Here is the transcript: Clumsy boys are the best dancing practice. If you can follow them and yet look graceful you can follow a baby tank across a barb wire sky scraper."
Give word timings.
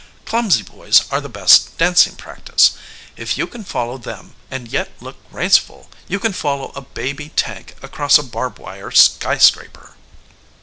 Clumsy 0.25 0.63
boys 0.63 1.03
are 1.11 1.21
the 1.21 1.29
best 1.29 1.77
dancing 1.77 2.15
practice. 2.15 2.71
If 3.15 3.37
you 3.37 3.45
can 3.45 3.63
follow 3.63 3.99
them 3.99 4.33
and 4.49 4.67
yet 4.67 4.89
look 4.99 5.15
graceful 5.29 5.91
you 6.07 6.17
can 6.19 6.33
follow 6.33 6.71
a 6.75 6.81
baby 6.81 7.29
tank 7.35 7.75
across 7.83 8.17
a 8.17 8.23
barb 8.23 8.57
wire 8.57 8.89
sky 8.89 9.37
scraper." 9.37 9.93